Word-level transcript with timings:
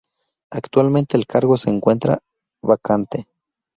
Actualmente 0.51 1.15
el 1.15 1.27
cargo 1.27 1.55
se 1.57 1.69
encuentra 1.69 2.17
vacante. 2.63 3.27